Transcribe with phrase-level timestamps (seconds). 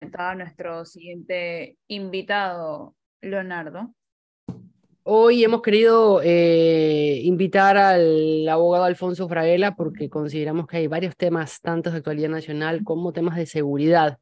[0.00, 3.94] a nuestro siguiente invitado, Leonardo.
[5.02, 11.60] Hoy hemos querido eh, invitar al abogado Alfonso Fraguela porque consideramos que hay varios temas,
[11.60, 14.18] tanto de actualidad nacional como temas de seguridad,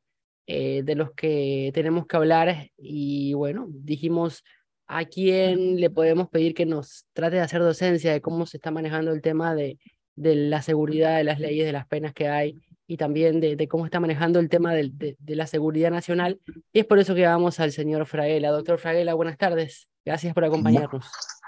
[0.46, 2.70] eh, de los que tenemos que hablar.
[2.76, 4.44] Y bueno, dijimos
[4.86, 8.70] a quién le podemos pedir que nos trate de hacer docencia de cómo se está
[8.70, 9.78] manejando el tema de,
[10.14, 13.84] de la seguridad, de las leyes, de las penas que hay y también de, cómo
[13.84, 16.40] está manejando el tema de, de, la seguridad nacional.
[16.72, 18.50] Y es por eso que vamos al señor Fraguela.
[18.50, 19.88] Doctor Fraguela, buenas tardes.
[20.04, 21.06] Gracias por acompañarnos.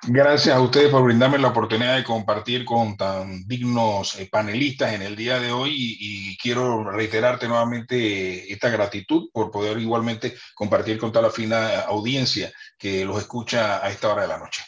[0.08, 5.02] Gracias a ustedes por brindarme la oportunidad de compartir con tan dignos eh, panelistas en
[5.02, 11.10] el día de hoy y, quiero reiterarte nuevamente esta gratitud por poder igualmente compartir con
[11.10, 14.62] toda la fina audiencia que los escucha a esta hora de la noche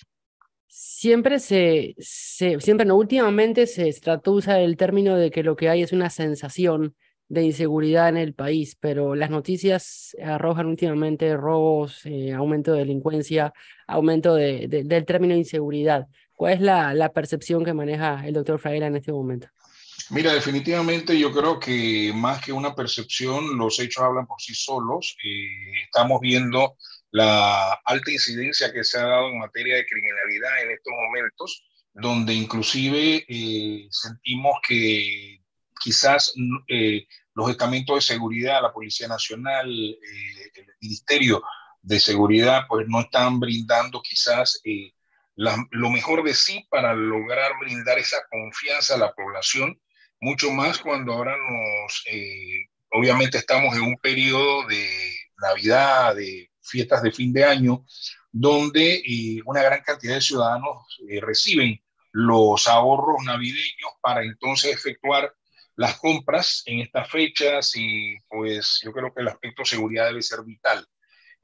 [0.81, 5.57] siempre se, se, siempre no, últimamente se trató de usar el término de que lo
[5.57, 6.95] que hay es una sensación
[7.29, 13.53] de inseguridad en el país, pero las noticias arrojan últimamente robos, eh, aumento de delincuencia,
[13.89, 16.07] aumento de, del término inseguridad.
[16.35, 19.49] ¿Cuál es la, la percepción que maneja el doctor Fraguela en este momento?
[20.11, 25.17] Mira, definitivamente yo creo que más que una percepción, los hechos hablan por sí solos.
[25.25, 26.77] Eh, estamos viendo
[27.11, 31.65] la alta incidencia que se ha dado en materia de criminalidad en estos momentos,
[31.95, 35.41] donde inclusive eh, sentimos que
[35.81, 36.35] quizás
[36.69, 41.43] eh, los estamentos de seguridad, la Policía Nacional, eh, el Ministerio
[41.83, 44.61] de Seguridad, pues no están brindando quizás
[45.37, 49.81] lo mejor de sí para lograr brindar esa confianza a la población,
[50.21, 52.05] mucho más cuando ahora nos,
[52.91, 57.85] obviamente estamos en un periodo de Navidad, de fiestas de fin de año,
[58.31, 61.81] donde eh, una gran cantidad de ciudadanos eh, reciben
[62.13, 65.33] los ahorros navideños para entonces efectuar
[65.77, 70.43] las compras en estas fechas y pues yo creo que el aspecto seguridad debe ser
[70.43, 70.85] vital.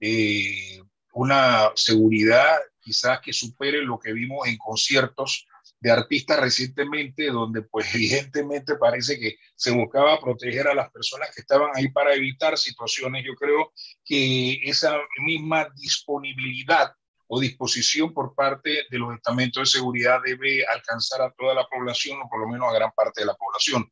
[0.00, 5.46] Eh, una seguridad quizás que supere lo que vimos en conciertos
[5.84, 11.42] de artistas recientemente, donde pues evidentemente parece que se buscaba proteger a las personas que
[11.42, 13.22] estaban ahí para evitar situaciones.
[13.22, 13.70] Yo creo
[14.02, 16.94] que esa misma disponibilidad
[17.26, 22.18] o disposición por parte de los estamentos de seguridad debe alcanzar a toda la población
[22.22, 23.86] o por lo menos a gran parte de la población.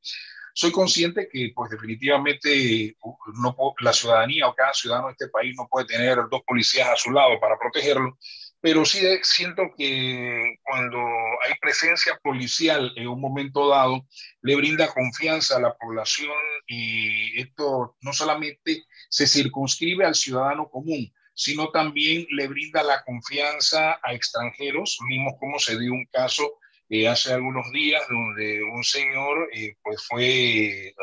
[0.55, 2.97] Soy consciente que pues definitivamente
[3.35, 6.97] no, la ciudadanía o cada ciudadano de este país no puede tener dos policías a
[6.97, 8.19] su lado para protegerlo,
[8.63, 14.07] pero sí siento que cuando hay presencia policial en un momento dado,
[14.41, 16.31] le brinda confianza a la población
[16.69, 23.99] y esto no solamente se circunscribe al ciudadano común, sino también le brinda la confianza
[24.01, 24.97] a extranjeros.
[25.09, 30.07] Vimos cómo se dio un caso eh, hace algunos días donde un señor eh, pues
[30.07, 30.95] fue,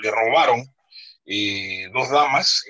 [0.00, 0.64] le robaron
[1.26, 2.64] eh, dos damas,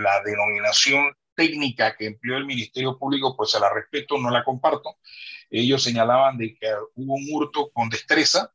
[0.00, 4.96] la denominación técnica que empleó el Ministerio Público, pues se la respeto, no la comparto.
[5.48, 6.66] Ellos señalaban de que
[6.96, 8.52] hubo un hurto con destreza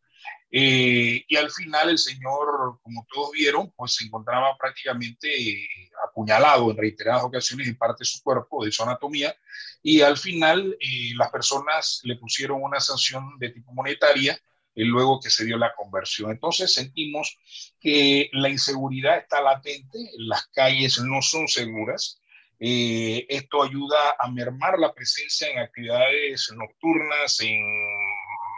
[0.51, 5.67] eh, y al final el señor, como todos vieron, pues se encontraba prácticamente eh,
[6.07, 9.33] apuñalado en reiteradas ocasiones en parte de su cuerpo, de su anatomía,
[9.81, 14.37] y al final eh, las personas le pusieron una sanción de tipo monetaria
[14.75, 16.31] luego que se dio la conversión.
[16.31, 17.37] Entonces sentimos
[17.79, 22.19] que la inseguridad está latente, las calles no son seguras,
[22.59, 27.61] eh, esto ayuda a mermar la presencia en actividades nocturnas, en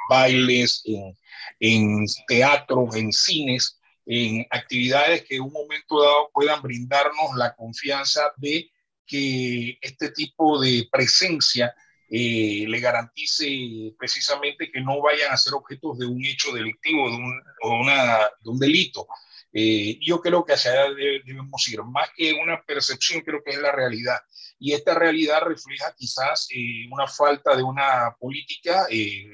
[0.10, 1.18] bailes, en,
[1.60, 8.32] en teatros, en cines, en actividades que en un momento dado puedan brindarnos la confianza
[8.38, 8.70] de
[9.06, 11.74] que este tipo de presencia
[12.10, 17.18] eh, le garantice precisamente que no vayan a ser objetos de un hecho delictivo de
[17.64, 19.08] o una, de un delito.
[19.58, 23.58] Eh, yo creo que hacia allá debemos ir, más que una percepción, creo que es
[23.58, 24.20] la realidad.
[24.60, 29.26] Y esta realidad refleja quizás eh, una falta de una política eh,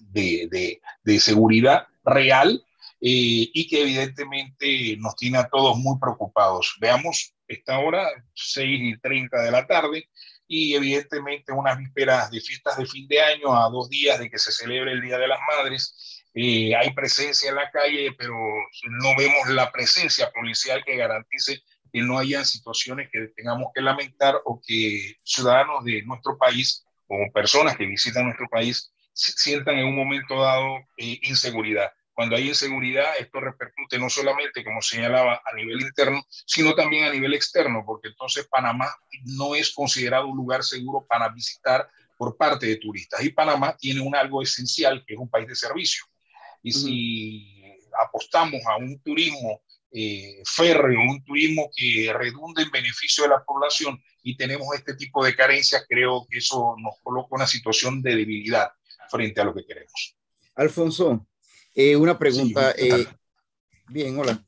[0.00, 2.60] de, de, de, seguridad real
[2.98, 6.76] y que evidentemente nos tiene a todos muy preocupados.
[6.80, 10.08] Veamos esta hora, 6 y 30 de la tarde,
[10.48, 14.38] y evidentemente unas vísperas de fiestas de fin de año a dos días de que
[14.38, 19.16] se celebre el Día de las Madres eh, hay presencia en la calle, pero no
[19.16, 24.60] vemos la presencia policial que garantice que no haya situaciones que tengamos que lamentar o
[24.62, 30.38] que ciudadanos de nuestro país o personas que visitan nuestro país sientan en un momento
[30.38, 31.90] dado eh, inseguridad.
[32.12, 37.12] Cuando hay inseguridad, esto repercute no solamente, como señalaba, a nivel interno, sino también a
[37.12, 38.94] nivel externo, porque entonces Panamá
[39.24, 41.88] no es considerado un lugar seguro para visitar
[42.18, 43.24] por parte de turistas.
[43.24, 46.04] Y Panamá tiene un algo esencial, que es un país de servicio.
[46.66, 47.46] Y si
[47.96, 54.02] apostamos a un turismo eh, férreo, un turismo que redunde en beneficio de la población
[54.24, 58.68] y tenemos este tipo de carencias, creo que eso nos coloca una situación de debilidad
[59.08, 60.16] frente a lo que queremos.
[60.56, 61.28] Alfonso,
[61.72, 62.74] eh, una pregunta.
[62.76, 63.06] Eh,
[63.88, 64.44] bien, hola.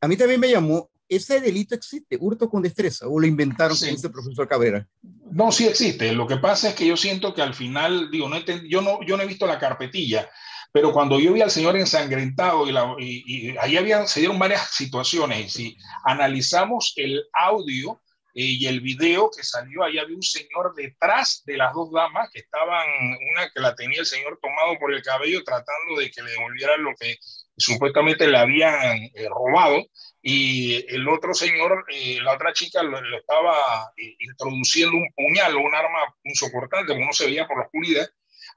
[0.00, 3.88] A mí también me llamó, ¿ese delito existe, hurto con destreza, o lo inventaron, sí.
[3.88, 4.86] el profesor Cabrera?
[5.32, 6.12] No, sí existe.
[6.12, 8.38] Lo que pasa es que yo siento que al final, digo, no
[8.68, 10.30] yo, no, yo no he visto la carpetilla,
[10.76, 14.74] pero cuando yo vi al señor ensangrentado y, la, y, ahí habían, se dieron varias
[14.74, 18.02] situaciones, y si analizamos el audio
[18.34, 22.28] eh, y el video que salió, ahí había un señor detrás de las dos damas
[22.30, 22.86] que estaban,
[23.32, 26.84] una que la tenía el señor tomado por el cabello tratando de que le devolvieran
[26.84, 27.16] lo que
[27.56, 29.82] supuestamente le habían eh, robado
[30.20, 35.60] y el otro señor, eh, la otra chica le estaba eh, introduciendo un puñal o
[35.60, 38.06] un arma punzocortante, como no se veía por la oscuridad,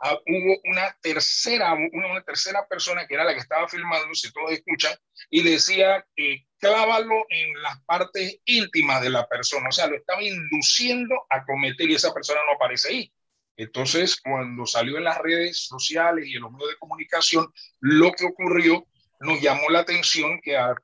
[0.01, 4.94] Hubo una tercera, una, tercera persona que era la que estaba filmando, si todos escuchan,
[5.30, 6.06] y decía,
[6.57, 11.90] clávalo en las partes íntimas de la persona, o sea, lo estaba induciendo a cometer
[11.90, 13.13] y esa persona no aparece ahí.
[13.57, 18.25] Entonces, cuando salió en las redes sociales y en los medios de comunicación, lo que
[18.25, 18.86] ocurrió
[19.19, 20.75] nos llamó la atención que al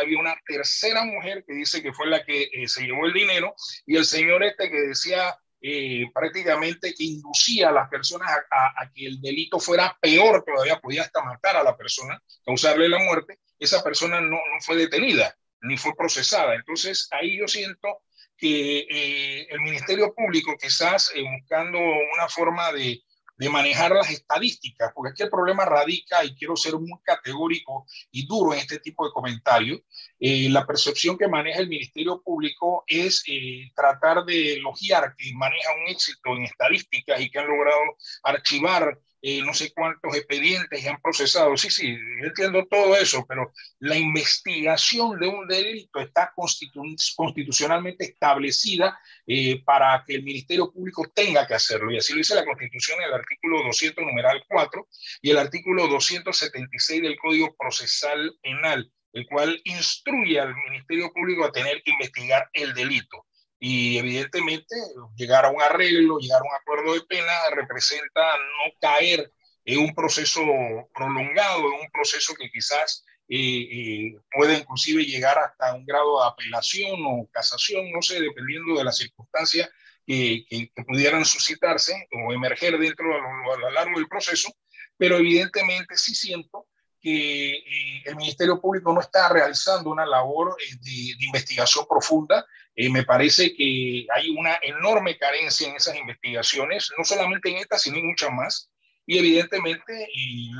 [0.00, 3.54] había una tercera mujer que dice que fue la que eh, se llevó el dinero
[3.84, 9.06] y el señor este que decía eh, prácticamente que inducía a las personas a, que
[9.06, 13.82] el delito fuera peor todavía, podía hasta matar a la persona, causarle la muerte, esa
[13.82, 16.56] persona no, no fue detenida ni fue procesada.
[16.56, 18.02] Entonces ahí yo siento
[18.36, 23.00] que eh, el Ministerio Público quizás eh, buscando una forma de,
[23.42, 28.24] de manejar las estadísticas, porque aquí el problema radica, y quiero ser muy categórico y
[28.24, 29.80] duro en este tipo de comentarios,
[30.20, 35.70] eh, la percepción que maneja el Ministerio Público es eh, tratar de elogiar que maneja
[35.74, 37.80] un éxito en estadísticas y que han logrado
[38.22, 41.56] archivar no sé cuántos expedientes han procesado.
[41.56, 46.82] Sí, sí, yo entiendo todo eso, pero la investigación de un delito está constitu
[47.16, 51.92] constitucionalmente establecida eh, para que el Ministerio Público tenga que hacerlo.
[51.92, 54.88] Y así lo dice la Constitución en el artículo 200, numeral 4,
[55.22, 61.52] y el artículo 276 del Código Procesal Penal, el cual instruye al Ministerio Público a
[61.52, 63.24] tener que investigar el delito
[63.64, 64.74] y evidentemente
[65.14, 69.30] llegar a un arreglo, llegar a un acuerdo de pena representa no caer
[69.64, 70.40] en un proceso
[70.92, 76.28] prolongado, en un proceso que quizás eh, eh, puede inclusive llegar hasta un grado de
[76.28, 79.70] apelación o casación, no sé, dependiendo de las circunstancias
[80.04, 84.52] que, que, que pudieran suscitarse o emerger dentro a lo, a lo largo del proceso,
[84.96, 86.66] pero evidentemente sí siento
[87.02, 92.46] que eh, el Ministerio Público no está realizando una labor eh, de, de, investigación profunda.
[92.74, 97.78] Eh, me parece que hay una enorme carencia en esas investigaciones, no solamente en esta,
[97.78, 98.70] sino en muchas más.
[99.04, 100.08] Y evidentemente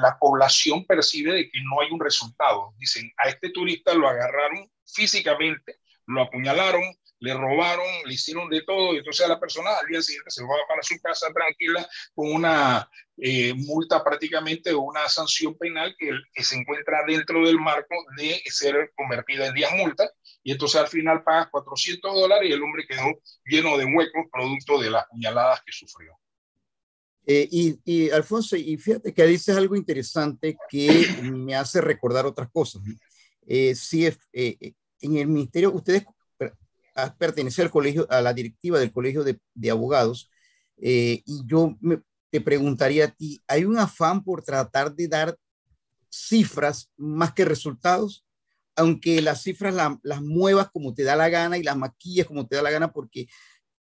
[0.01, 2.75] la población percibe de que no hay un resultado.
[2.79, 6.83] Dicen, a este turista lo agarraron físicamente, lo apuñalaron,
[7.23, 10.43] le robaron, le hicieron de todo, y entonces a la persona al día siguiente se
[10.43, 16.11] va para su casa tranquila con una eh, multa prácticamente o una sanción penal que,
[16.35, 20.11] que, se encuentra dentro del marco de ser convertida en 10 multas,
[20.43, 23.07] y entonces al final pagas 400 dólares y el hombre quedó
[23.45, 26.19] lleno de huecos producto de las puñaladas que sufrió.
[27.25, 30.89] Eh, y, y, Alfonso, y fíjate que dices algo interesante que
[31.23, 32.83] me hace recordar otras cosas.
[33.47, 36.05] Eh, sí, eh, en el ministerio, ustedes
[37.19, 40.31] pertenece al colegio, a la directiva del colegio de, de abogados,
[40.85, 45.39] eh, y yo me, te preguntaría a ti, ¿hay un afán por tratar de dar
[46.11, 48.25] cifras más que resultados?
[48.83, 52.47] Aunque las cifras la, las muevas como te da la gana y las maquillas como
[52.47, 53.29] te da la gana, porque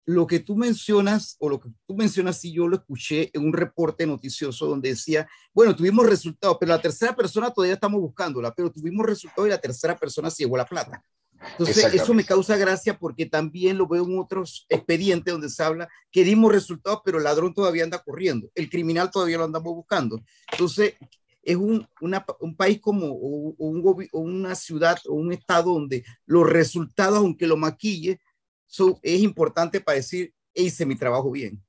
[0.06, 3.54] lo que tú mencionas, o lo que tú mencionas, si yo lo escuché en un
[3.54, 8.72] reporte noticioso donde decía, bueno, tuvimos resultados, pero la tercera persona todavía estamos buscándola, pero
[8.72, 11.04] tuvimos resultados y la tercera persona se llevó la plata.
[11.52, 15.88] Entonces, eso me causa gracia porque también lo veo en otros expedientes donde se habla
[16.12, 20.20] que dimos resultados, pero el ladrón todavía anda corriendo, el criminal todavía lo andamos buscando.
[20.52, 20.96] Entonces,
[21.42, 25.74] es un, una, un país como o, o un, o una ciudad o un estado
[25.74, 28.20] donde los resultados, aunque lo maquille,
[28.66, 31.62] son, es importante para decir, hice mi trabajo bien.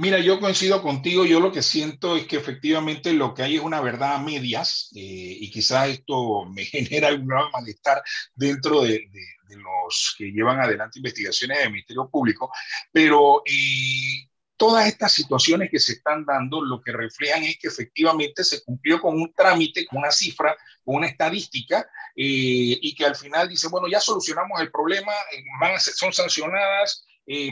[0.00, 1.24] Mira, yo coincido contigo.
[1.24, 4.92] Yo lo que siento es que efectivamente lo que hay es una verdad a medias
[4.94, 8.00] eh, y quizás esto me genera algún malestar
[8.32, 12.48] dentro de, de, de, los que llevan adelante investigaciones del Ministerio Público,
[12.92, 13.97] pero eh,
[14.58, 19.00] todas estas situaciones que se están dando lo que reflejan es que efectivamente se cumplió
[19.00, 23.68] con un trámite, con una cifra, con una estadística eh, y que al final dice,
[23.68, 25.12] bueno, ya solucionamos el problema,
[25.60, 27.06] van a ser, son sancionadas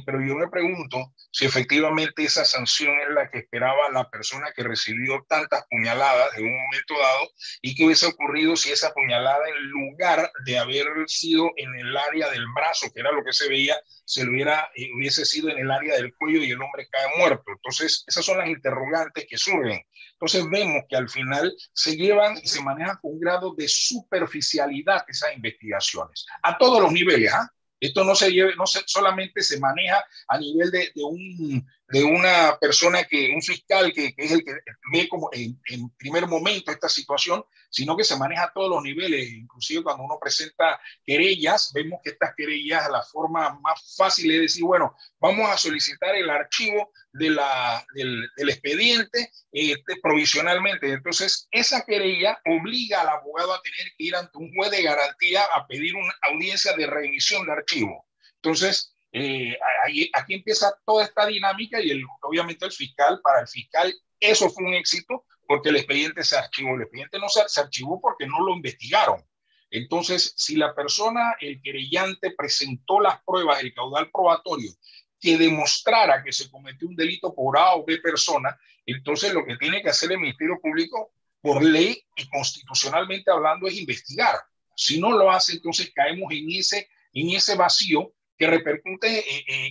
[0.06, 4.62] pero yo me pregunto si efectivamente esa sanción es la que esperaba la persona que
[4.62, 7.28] recibió tantas puñaladas en un momento dado
[7.61, 12.30] y qué hubiese ocurrido si esa puñalada en lugar de haber sido en el área
[12.30, 15.71] del brazo, que era lo que se veía, se hubiera, eh, hubiese sido en el
[15.71, 17.45] área del cuello y el hombre cae muerto.
[17.49, 19.83] Entonces, esas son las interrogantes que surgen.
[20.12, 25.04] Entonces, vemos que al final se llevan y se manejan con un grado de superficialidad
[25.09, 27.30] esas investigaciones, a todos los niveles.
[27.35, 27.50] ¿ah?
[27.87, 32.02] Esto no se lleve, no se, solamente se maneja a nivel de, de, un, de
[32.02, 34.55] una persona que, un fiscal que, es el que
[34.93, 38.83] ve como en, en, primer momento esta situación, sino que se maneja a todos los
[38.83, 39.33] niveles.
[39.33, 44.64] Inclusive cuando uno presenta querellas, vemos que estas querellas, la forma más fácil es decir,
[44.64, 50.93] bueno, vamos a solicitar el archivo de la, del, del expediente este, provisionalmente.
[50.93, 55.43] Entonces, esa querella obliga al abogado a tener que ir ante un juez de garantía
[55.55, 58.07] a pedir una audiencia de revisión de archivo.
[58.43, 63.49] Entonces, eh, ahí, aquí empieza toda esta dinámica y el, obviamente el fiscal, para el
[63.49, 66.75] fiscal, eso fue un éxito porque el expediente se archivó.
[66.75, 69.25] El expediente no se, se archivó porque no lo investigaron.
[69.70, 74.70] Entonces, si la persona, el querellante, presentó las pruebas, el caudal probatorio,
[75.18, 78.54] que demostrara que se cometió un delito por A o B persona,
[78.85, 83.78] entonces lo que tiene que hacer el Ministerio Público, por ley y constitucionalmente hablando, es
[83.78, 84.37] investigar.
[84.76, 89.25] Si no lo hace, entonces caemos en ese, en ese vacío que repercute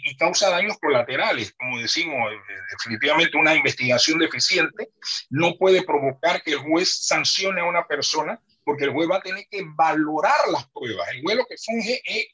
[0.03, 1.53] y causa daños colaterales.
[1.53, 2.37] Como decimos, eh,
[2.71, 4.89] definitivamente una investigación deficiente
[5.29, 9.21] no puede provocar que el juez sancione a una persona porque el juez va a
[9.21, 11.07] tener que valorar las pruebas.
[11.11, 12.27] El juez lo que funge es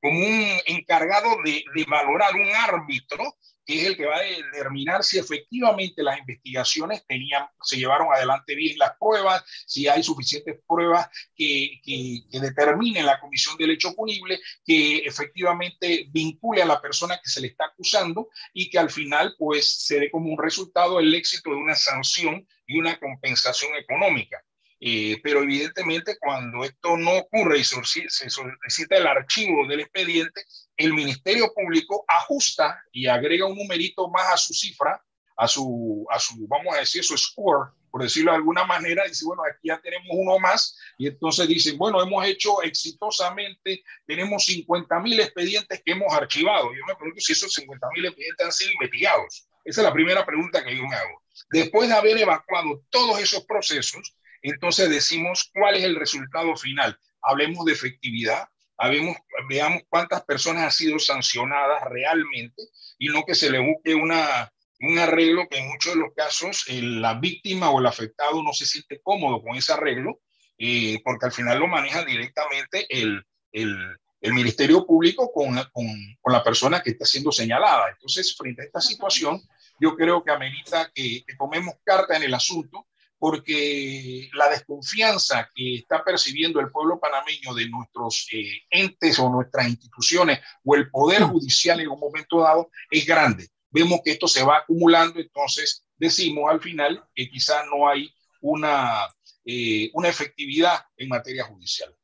[0.00, 5.18] como un, encargado de valorar, un árbitro que es el que va a determinar si
[5.18, 11.80] efectivamente las investigaciones tenían, se llevaron adelante bien las pruebas, si hay suficientes pruebas que,
[11.82, 17.40] que, determinen la comisión del hecho punible, que efectivamente vincule a la persona que se
[17.40, 21.50] le está acusando y que al final pues se dé como un resultado el éxito
[21.50, 24.44] de una sanción y una compensación económica.
[24.86, 30.44] Eh, pero evidentemente cuando esto no ocurre y se solicita el archivo del expediente,
[30.76, 35.02] el Ministerio Público ajusta y agrega un numerito más a su cifra,
[35.38, 39.24] a su, a su vamos a decir, su score, por decirlo de alguna manera, dice,
[39.24, 45.00] bueno, aquí ya tenemos uno más, y entonces dicen, bueno, hemos hecho exitosamente, tenemos 50
[45.00, 46.74] mil expedientes que hemos archivado.
[46.74, 49.48] Yo me pregunto si esos 50 mil expedientes han sido investigados.
[49.64, 51.22] Esa es la primera pregunta que yo me hago.
[51.48, 54.14] Después de haber evacuado todos esos procesos,
[54.50, 56.98] entonces decimos cuál es el resultado final.
[57.22, 58.46] Hablemos de efectividad,
[58.76, 59.16] hablemos,
[59.48, 62.62] veamos cuántas personas han sido sancionadas realmente
[62.98, 66.64] y no que se le busque una, un arreglo que en muchos de los casos
[66.68, 70.20] eh, la víctima o el afectado no se siente cómodo con ese arreglo,
[70.58, 75.86] eh, porque al final lo maneja directamente el, el, el Ministerio Público con, con,
[76.20, 77.90] con, la persona que está siendo señalada.
[77.90, 79.40] Entonces, frente a esta situación,
[79.80, 82.86] yo creo que amerita que, que tomemos carta en el asunto
[83.24, 89.66] porque la desconfianza que está percibiendo el pueblo panameño de nuestros eh, entes o nuestras
[89.66, 93.48] instituciones o el poder judicial en un momento dado es grande.
[93.70, 98.12] Vemos que esto se va acumulando, entonces decimos al final que quizás no hay
[98.42, 99.08] una,
[99.46, 101.96] eh, una efectividad en materia judicial.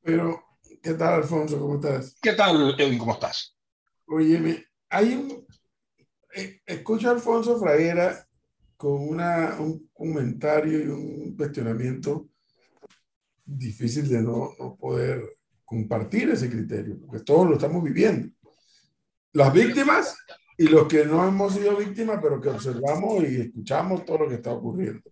[0.00, 0.42] Pero,
[0.82, 1.60] ¿qué tal, Alfonso?
[1.60, 2.16] ¿Cómo estás?
[2.22, 2.98] ¿Qué tal, Edwin?
[2.98, 3.54] ¿Cómo estás?
[4.06, 5.46] Oye, hay un...
[6.34, 8.24] Eh, escucho a Alfonso Fraguera
[8.78, 12.28] con una, un comentario y un cuestionamiento
[13.44, 15.20] difícil de no, no, poder
[15.64, 18.30] compartir ese criterio, porque todos lo estamos viviendo.
[19.32, 20.16] Las víctimas
[20.56, 24.36] y los que no hemos sido víctimas, pero que observamos y escuchamos todo lo que
[24.36, 25.10] está ocurriendo.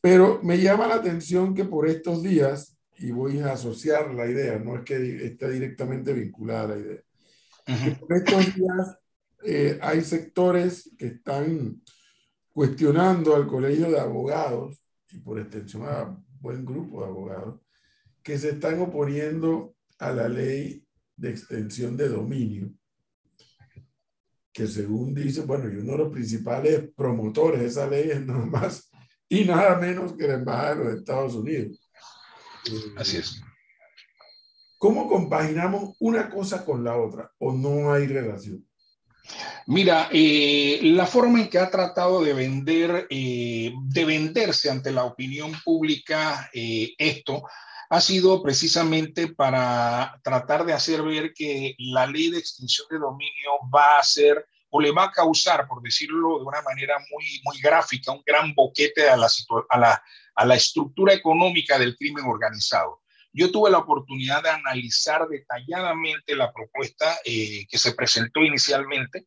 [0.00, 4.58] Pero me llama la atención que por estos días, y voy a asociar la idea,
[4.58, 7.02] no es que esté directamente vinculada a la idea,
[7.66, 8.98] que por estos días
[9.44, 11.80] eh, hay sectores que están
[12.52, 17.60] cuestionando al colegio de abogados y por extensión a buen grupo de abogados
[18.22, 20.84] que se están oponiendo a la ley
[21.16, 22.72] de extensión de dominio,
[24.52, 28.46] que según dice, bueno, y uno de los principales promotores de esa ley es nada
[28.46, 28.90] más
[29.28, 31.90] y nada menos que la Embajada de los Estados Unidos.
[32.96, 33.42] Así es.
[34.78, 38.66] ¿Cómo compaginamos una cosa con la otra o no hay relación?
[39.66, 45.04] Mira, eh, la forma en que ha tratado de vender, eh, de venderse ante la
[45.04, 47.44] opinión pública eh, esto,
[47.88, 53.50] ha sido precisamente para tratar de hacer ver que la ley de extinción de dominio
[53.72, 57.60] va a ser o le va a causar, por decirlo de una manera muy, muy
[57.60, 63.01] gráfica, un gran boquete a la, estructura económica del crimen organizado.
[63.32, 69.26] Yo tuve la oportunidad de analizar detalladamente la propuesta eh, que se presentó inicialmente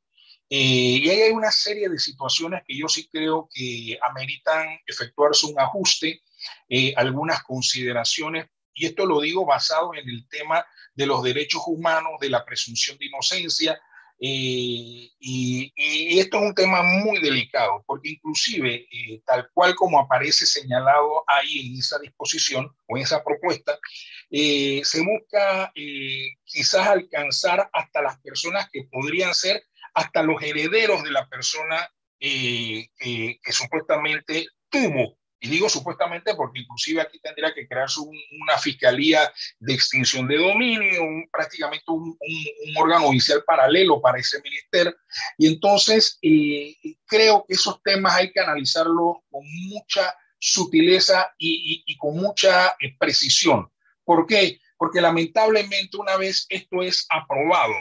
[0.49, 5.47] eh, y ahí hay una serie de situaciones que yo sí creo que ameritan efectuarse
[5.47, 6.21] un ajuste,
[6.69, 12.19] eh, algunas consideraciones, y esto lo digo basado en el tema de los derechos humanos,
[12.19, 13.79] de la presunción de inocencia,
[14.17, 15.73] y,
[16.19, 21.67] esto es un tema muy delicado, porque inclusive, eh, tal cual como aparece señalado ahí
[21.67, 23.77] en esa disposición o en esa propuesta,
[24.29, 31.03] eh, se busca eh, quizás alcanzar hasta las personas que podrían ser hasta los herederos
[31.03, 32.89] de la persona que
[33.51, 40.27] supuestamente tuvo y digo supuestamente porque inclusive aquí tendría que crearse una fiscalía de extinción
[40.27, 41.01] de dominio,
[41.31, 42.17] prácticamente un,
[42.77, 44.95] órgano oficial paralelo para ese ministerio.
[45.37, 46.75] Y entonces eh,
[47.05, 53.69] creo que esos temas hay que analizarlos con mucha sutileza y, con mucha eh, precisión.
[54.03, 54.59] ¿Por qué?
[54.77, 57.73] Porque lamentablemente una vez esto es aprobado,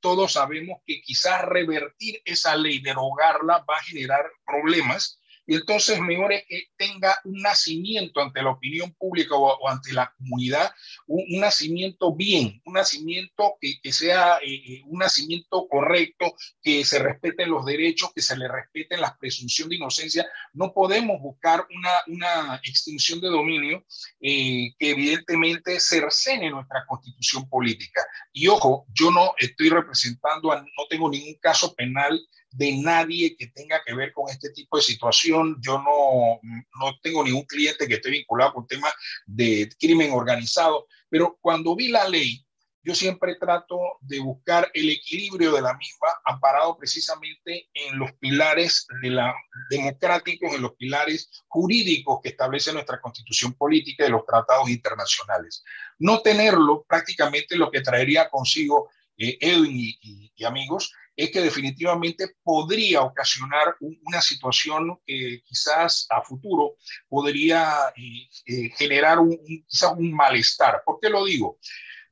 [0.00, 6.32] todos sabemos que quizás revertir esa ley, derogarla, va a generar problemas y entonces mejor
[6.32, 10.72] es que tenga un nacimiento ante la opinión pública o, ante la comunidad,
[11.06, 17.50] un, nacimiento bien, un nacimiento que, sea eh, eh, un nacimiento correcto, que se respeten
[17.50, 20.26] los derechos, que se le respeten las presunción de inocencia.
[20.52, 23.84] No podemos buscar una, una extinción de dominio
[24.20, 28.04] eh, que evidentemente cercene nuestra constitución política.
[28.32, 32.20] Y ojo, yo no estoy representando, no tengo ningún caso penal
[32.56, 35.58] de nadie que tenga que ver con este tipo de situación.
[35.60, 36.40] Yo no,
[36.80, 38.92] no tengo ningún cliente que esté vinculado con temas
[39.26, 42.42] de crimen organizado, pero cuando vi la ley,
[42.82, 48.86] yo siempre trato de buscar el equilibrio de la misma, amparado precisamente en los pilares
[49.02, 49.34] de la,
[49.68, 55.64] democráticos, en los pilares jurídicos que establece nuestra constitución política y los tratados internacionales.
[55.98, 59.96] No tenerlo prácticamente lo que traería consigo eh, Edwin
[60.36, 66.76] y amigos es que definitivamente podría ocasionar una situación que quizás a futuro
[67.08, 70.82] podría eh, eh, generar un, quizás un malestar.
[70.84, 71.58] ¿Por qué lo digo?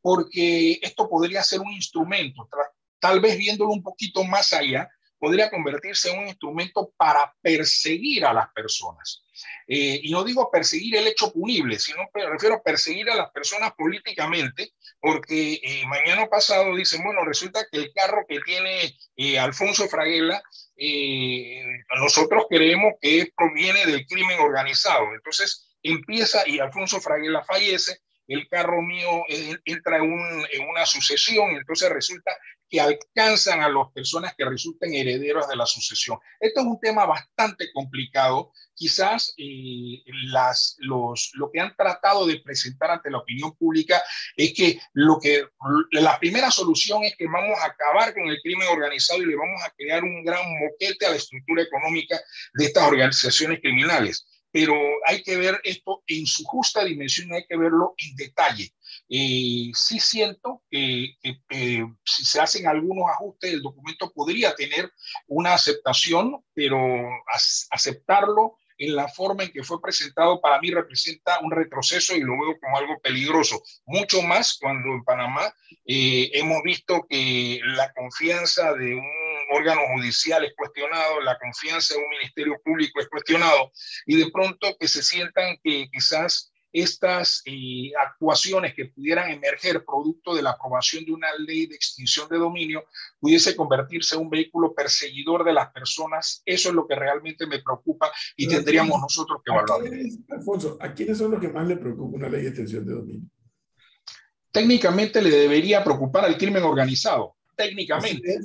[0.00, 2.48] Porque esto podría ser un instrumento,
[2.98, 4.88] tal vez viéndolo un poquito más allá,
[5.18, 9.23] podría convertirse en un instrumento para perseguir a las personas.
[9.66, 13.30] Eh, y no digo perseguir el hecho punible, sino me refiero a perseguir a las
[13.30, 19.38] personas políticamente, porque eh, mañana pasado dicen, bueno, resulta que el carro que tiene eh,
[19.38, 20.42] Alfonso Fraguela,
[21.96, 25.14] nosotros creemos que proviene del crimen organizado.
[25.14, 29.22] Entonces empieza y Alfonso Fraguela fallece, el carro mío
[29.64, 30.12] entra en,
[30.52, 32.32] en, una sucesión, entonces resulta
[32.74, 36.18] que alcanzan a las personas que resulten herederos de la sucesión.
[36.40, 38.50] Esto es un tema bastante complicado.
[38.74, 44.02] Quizás eh, las, los, lo que han tratado de presentar ante la opinión pública
[44.36, 45.46] es que, lo que
[45.92, 49.62] la primera solución es que vamos a acabar con el crimen organizado y le vamos
[49.64, 52.20] a crear un gran moquete a la estructura económica
[52.54, 54.72] de estas organizaciones criminales pero
[55.08, 58.72] hay que ver esto en su justa dimensión, hay que verlo en detalle.
[59.16, 61.14] Eh, sí siento que,
[62.04, 64.90] si se hacen algunos ajustes, el documento podría tener
[65.28, 66.76] una aceptación, pero
[67.70, 72.32] aceptarlo en la forma en que fue presentado para mí representa un retroceso y lo
[72.32, 73.62] veo como algo peligroso.
[73.86, 75.54] Mucho más cuando en Panamá
[75.86, 79.06] eh, hemos visto que la confianza de un
[79.52, 83.70] órgano judicial es cuestionado, la confianza de un ministerio público es cuestionado
[84.06, 90.34] y de pronto que se sientan que quizás estas eh, actuaciones que pudieran emerger producto
[90.34, 92.84] de la aprobación de una ley de extinción de dominio
[93.20, 96.42] pudiese convertirse en un vehículo perseguidor de las personas.
[96.44, 99.82] Eso es lo que realmente me preocupa y tendríamos nosotros que evaluar.
[100.30, 103.30] Alfonso, ¿a quiénes son los que más le preocupa una ley de extinción de dominio?
[104.50, 108.40] Técnicamente le debería preocupar al crimen organizado, técnicamente.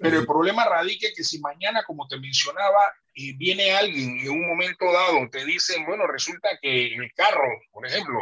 [0.00, 2.78] Pero el problema radica que si mañana, como te mencionaba,
[3.18, 7.48] y viene alguien y en un momento dado te dicen, bueno, resulta que el carro,
[7.72, 8.16] por ejemplo,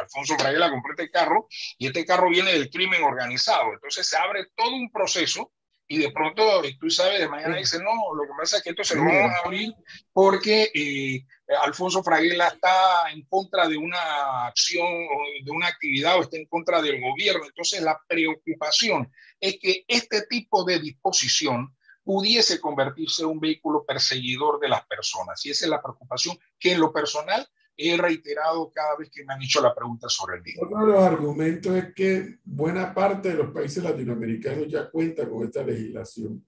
[0.00, 1.46] Alfonso Fraguela compró este carro
[1.78, 3.72] y este carro viene del crimen organizado.
[3.72, 5.52] Entonces se abre todo un proceso
[5.86, 8.82] y de pronto tú sabes, de mañana dicen, no, lo que pasa es que esto
[8.82, 9.72] se lo vamos a abrir
[10.12, 11.24] porque eh,
[11.62, 16.46] Alfonso Fraguela está en contra de una acción o de una actividad o está en
[16.46, 17.44] contra del gobierno.
[17.46, 24.58] Entonces la preocupación es que este tipo de disposición pudiese convertirse en un vehículo perseguidor
[24.60, 25.44] de las personas.
[25.46, 29.34] Y esa es la preocupación que en lo personal he reiterado cada vez que me
[29.34, 30.66] han hecho la pregunta sobre el mismo.
[30.66, 35.44] Otro de los argumentos es que buena parte de los países latinoamericanos ya cuentan con
[35.44, 36.44] esta legislación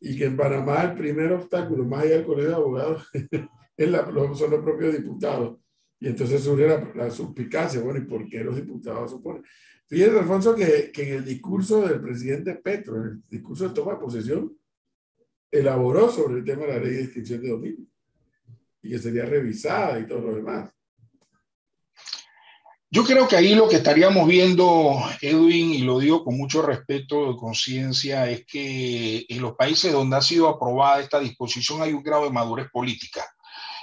[0.00, 3.08] y que en Panamá el primer obstáculo, más allá del colegio de abogados,
[3.76, 5.58] es la, son los propios diputados.
[6.00, 9.42] Y entonces surge la, la suspicacia, bueno, ¿y por qué los diputados oponen?
[9.86, 13.92] Fíjate, Alfonso, que, que en el discurso del presidente Petro, en el discurso de toma
[13.92, 14.57] de posesión,
[15.50, 17.86] elaboró sobre el tema de la ley de extinción de dominio
[18.82, 20.70] y que sería revisada y todo lo demás.
[22.90, 27.30] Yo creo que ahí lo que estaríamos viendo, Edwin, y lo digo con mucho respeto
[27.30, 32.02] de conciencia, es que en los países donde ha sido aprobada esta disposición hay un
[32.02, 33.22] grado de madurez política.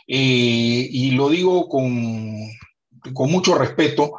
[0.08, 2.36] Eh, y lo digo con,
[3.13, 4.13] con mucho respeto,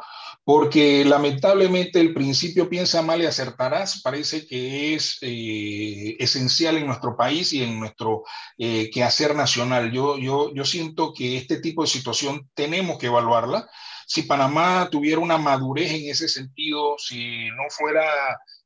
[0.47, 7.17] porque lamentablemente el principio piensa mal y acertarás parece que es eh, esencial en nuestro
[7.17, 8.23] país y en nuestro
[8.57, 9.91] eh, quehacer nacional.
[9.91, 13.69] Yo, yo, yo siento que este tipo de situación tenemos que evaluarla
[14.05, 18.05] si Panamá tuviera una madurez en ese sentido, si no fuera,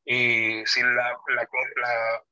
[0.05, 1.17] eh, si la,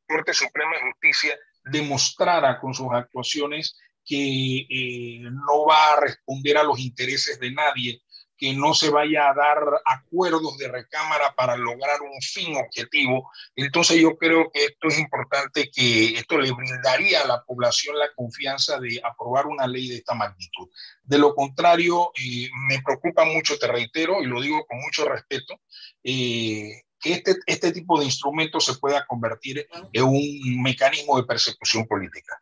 [0.07, 1.35] Corte Suprema de Justicia
[1.65, 7.99] demostrara con sus actuaciones que eh, no va a responder a los intereses de nadie,
[8.39, 13.29] que no se vaya a dar acuerdos de recámara para lograr un fin objetivo.
[13.55, 18.11] Entonces yo creo que esto es importante, que esto le brindaría a la población la
[18.15, 20.69] confianza de aprobar una ley de esta magnitud.
[21.03, 25.59] De lo contrario, eh, me preocupa mucho, te reitero, y lo digo con mucho respeto,
[26.03, 31.85] eh, que este, este tipo de instrumentos se pueda convertir en un mecanismo de persecución
[31.85, 32.37] política.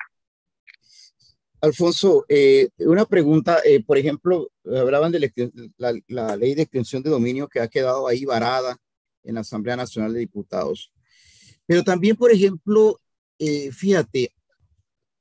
[1.60, 5.32] Alfonso, eh, una pregunta, eh, por ejemplo, hablaban de
[5.78, 8.78] la, ley de extensión de dominio que ha quedado ahí varada
[9.24, 10.92] en la Asamblea Nacional de Diputados.
[11.66, 13.02] Pero también, por ejemplo,
[13.40, 14.34] eh, fíjate,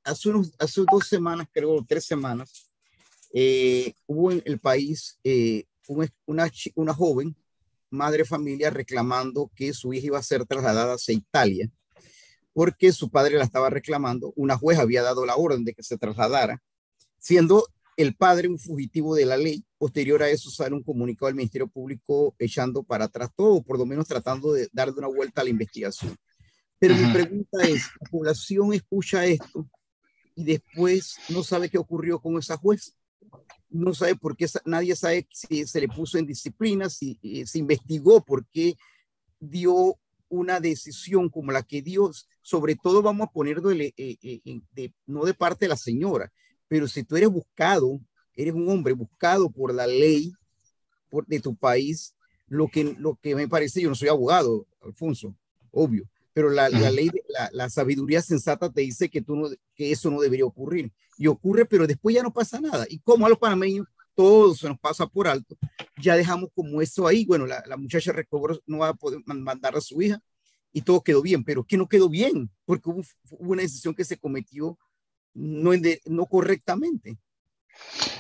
[0.05, 2.71] hace, unos, hace dos semanas, creo, tres semanas,
[4.07, 5.19] hubo en el país
[6.27, 7.37] una, una joven,
[7.91, 11.71] madre familia, reclamando que su hija iba a ser trasladada hacia Italia
[12.57, 14.33] porque su padre la estaba reclamando.
[14.35, 16.63] Una jueza había dado la orden de que se trasladara,
[17.19, 17.67] siendo
[17.99, 19.63] el padre un fugitivo de la ley.
[19.77, 23.85] Posterior a eso sale un comunicado del Ministerio Público echando para atrás todo, por lo
[23.85, 26.17] menos tratando de darle una vuelta a la investigación.
[26.79, 29.69] Pero mi pregunta es, la población escucha esto
[30.35, 32.91] y después no sabe qué ocurrió con esa jueza.
[33.69, 37.59] No sabe por qué, nadie sabe si se le puso en disciplina, si eh, se
[37.59, 38.77] investigó por qué
[39.39, 44.93] dio una decisión como la que Dios, sobre todo vamos a ponerlo eh, eh, de,
[45.07, 46.33] no de parte de la señora,
[46.69, 48.01] pero si tú eres buscado,
[48.35, 50.33] eres un hombre buscado por la ley
[51.09, 52.15] por, de tu país,
[52.49, 55.35] lo que, lo que me parece, yo no soy abogado, Alfonso,
[55.71, 59.91] obvio, pero la, la ley, la, la, sabiduría sensata te dice que, tú no, que
[59.91, 60.93] eso no debería ocurrir.
[61.17, 62.85] Y ocurre, pero después ya no pasa nada.
[62.91, 63.87] Y como a los panameños
[64.17, 65.57] todo se nos pasa por alto,
[65.99, 69.77] ya dejamos como eso ahí, bueno, la, la muchacha recobró, no va a poder mandar
[69.77, 70.21] a su hija
[70.73, 73.03] y todo quedó bien, pero que no quedó bien, porque hubo,
[73.39, 74.79] una decisión que se cometió
[75.33, 75.73] no,
[76.07, 77.17] no correctamente.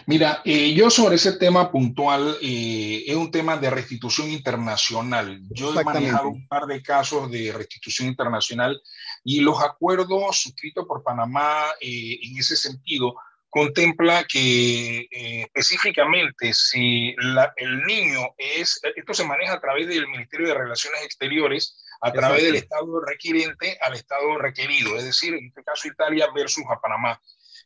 [0.06, 5.42] Mira, eh, yo sobre ese tema puntual, eh, es un tema de restitución internacional.
[5.50, 8.80] Yo he manejado un par de casos de restitución internacional
[9.24, 13.16] y los acuerdos suscritos por Panamá eh, en ese sentido
[13.56, 17.16] contempla que eh, específicamente si
[17.56, 22.42] el niño es, esto se maneja a través del Ministerio de Relaciones Exteriores, a través
[22.42, 27.18] del Estado requiriente al Estado requerido, es decir, en este caso Italia versus a Panamá.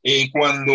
[0.04, 0.72] Eh, cuando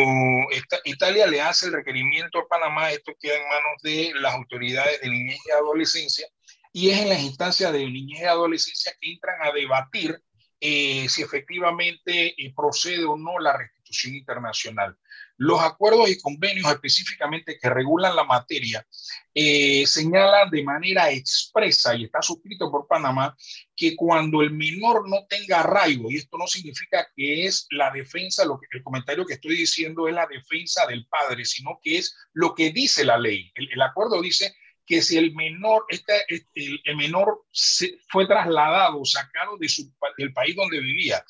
[0.84, 5.10] Italia le hace el requerimiento a Panamá, esto queda en manos de las autoridades de
[5.10, 6.28] niñez y adolescencia,
[6.74, 10.22] y es en las instancias de niñez y adolescencia que entran a debatir
[10.60, 14.98] eh, si efectivamente procede o no la restitución internacional.
[15.38, 18.86] Los acuerdos y convenios específicamente que regulan la materia
[19.34, 23.36] eh, señalan de manera expresa, y está suscrito por Panamá,
[23.76, 28.44] que cuando el menor no tenga arraigo, y esto no significa que es la defensa,
[28.44, 32.72] el comentario que estoy diciendo es la defensa del padre, sino que es lo que
[32.72, 33.52] dice la ley.
[33.56, 39.58] El, acuerdo dice que si el menor, este, este el, menor se, fue trasladado, sacado
[39.58, 41.24] de su, del país donde vivía,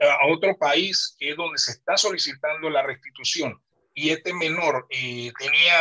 [0.00, 3.60] a otro país que es donde se está solicitando la restitución
[3.94, 5.76] y este menor eh, tenía,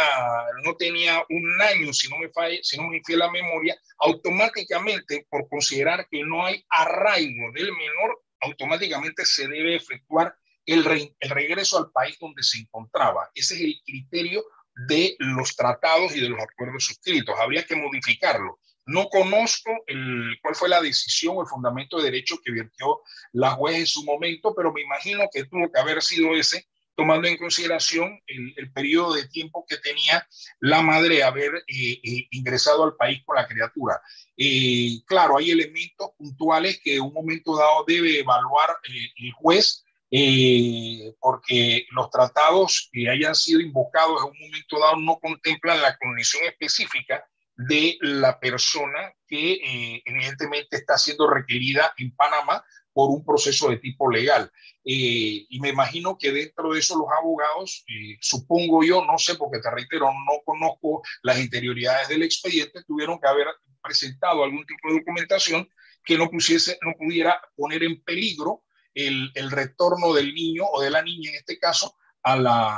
[0.63, 5.25] no tenía un año, si no me falla, si no me falla la memoria, automáticamente,
[5.29, 11.77] por considerar que no hay arraigo del menor, automáticamente se debe efectuar el, el regreso
[11.77, 13.29] al país donde se encontraba.
[13.33, 14.43] Ese es el criterio
[14.87, 17.35] de los tratados y de los acuerdos suscritos.
[17.39, 18.59] Habría que modificarlo.
[18.85, 23.01] No conozco el, cuál fue la decisión o el fundamento de derecho que vertió
[23.33, 27.27] la juez en su momento, pero me imagino que tuvo que haber sido ese, tomando
[27.27, 30.27] en consideración el, periodo de tiempo que tenía
[30.59, 34.01] la madre haber eh, eh, ingresado al país con la criatura.
[34.35, 41.13] Eh, claro, hay elementos puntuales que en un momento dado debe evaluar el juez eh,
[41.19, 46.45] porque los tratados que hayan sido invocados en un momento dado no contemplan la condición
[46.45, 47.23] específica
[47.55, 53.77] de la persona que eh, evidentemente está siendo requerida en Panamá por un proceso de
[53.77, 54.51] tipo legal.
[54.83, 57.85] Eh, y me imagino que dentro de eso los abogados,
[58.19, 63.27] supongo yo, no sé, porque te reitero, no conozco las interioridades del expediente, tuvieron que
[63.27, 63.47] haber
[63.81, 65.69] presentado algún tipo de documentación
[66.03, 68.63] que no, pusiese, no pudiera poner en peligro
[68.93, 72.77] el, el, retorno del niño o de la niña, en este caso, a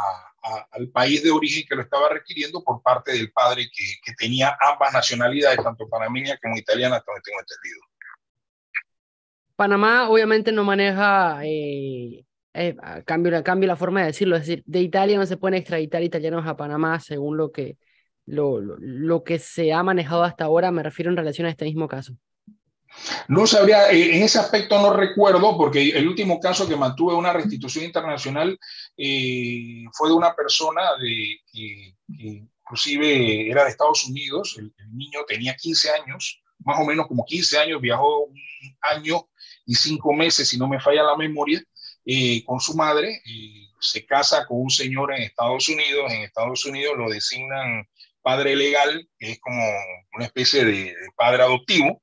[0.71, 4.57] al país de origen que lo estaba requiriendo por parte del padre que, que tenía
[4.59, 7.81] ambas nacionalidades, tanto panameña como italiana, hasta donde tengo entendido.
[9.55, 15.17] Panamá obviamente no maneja, eh, eh, cambio, la forma de decirlo, es decir, de Italia
[15.17, 17.77] no se pueden extraditar italianos a Panamá según lo que,
[18.25, 21.87] lo, lo que se ha manejado hasta ahora, me refiero en relación a este mismo
[21.87, 22.13] caso.
[23.27, 27.33] No sabría, eh, en ese aspecto no recuerdo, porque el último caso que mantuve una
[27.33, 28.57] restitución internacional
[28.97, 34.95] eh, fue de una persona de, que, que, inclusive era de Estados Unidos, el, el,
[34.95, 38.35] niño tenía 15 años, más o menos como 15 años, viajó un
[38.81, 39.27] año
[39.65, 41.61] y cinco meses, si no me falla la memoria,
[42.05, 43.21] eh, con su madre,
[43.79, 47.87] se casa con un señor en Estados Unidos, en Estados Unidos lo designan
[48.21, 49.63] padre legal, que es como
[50.13, 52.01] una especie de, de padre adoptivo,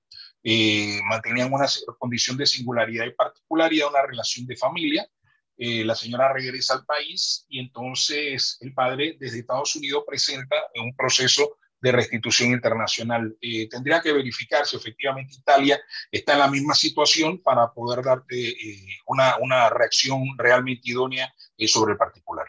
[0.51, 1.67] eh, mantenían una
[1.99, 5.07] condición de singularidad y particularidad, una relación de familia.
[5.59, 10.97] Eh, la señora regresa al país y entonces el padre desde Estados Unidos presenta un
[10.97, 13.37] proceso de restitución internacional.
[13.43, 15.79] Eh, tendría que verificar si efectivamente Italia
[16.11, 21.69] está en la misma situación para poder darte eh, una, una, reacción realmente idónea eh,
[21.69, 22.47] sobre el particular.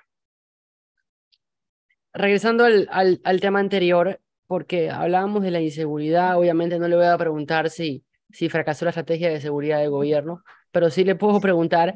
[2.13, 7.05] Regresando al, al, al tema anterior, porque hablábamos de la inseguridad, obviamente no le voy
[7.05, 11.39] a preguntar si, si fracasó la estrategia de seguridad del gobierno, pero sí le puedo
[11.39, 11.93] preguntar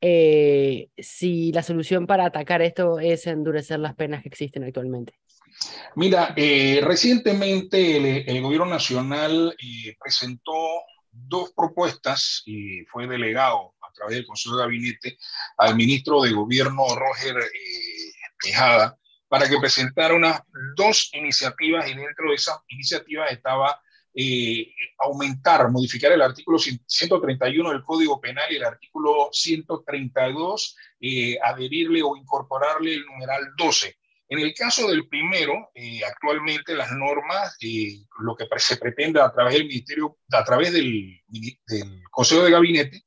[0.00, 5.14] eh, si la solución para atacar esto es endurecer las penas que existen actualmente.
[5.96, 10.52] Mira, eh, recientemente el, el, gobierno nacional eh, presentó
[11.10, 15.18] dos propuestas y fue delegado a través del Consejo de Gabinete
[15.58, 17.34] al ministro de Gobierno Roger
[18.40, 18.96] Tejada
[19.36, 20.40] para que presentara unas
[20.74, 23.78] dos iniciativas y dentro de esas iniciativas estaba
[24.14, 32.02] eh, aumentar, modificar el artículo 131 del Código Penal y el artículo 132, eh, adherirle
[32.02, 33.94] o incorporarle el numeral 12.
[34.30, 39.30] En el caso del primero, eh, actualmente las normas, eh, lo que se pretende a
[39.30, 43.02] través del Ministerio, a través del, del Consejo de Gabinete,